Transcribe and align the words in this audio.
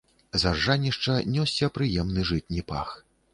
З 0.35 0.37
аржанішча 0.51 1.17
нёсся 1.35 1.69
прыемны 1.77 2.25
жытні 2.31 2.65
пах. 2.73 2.89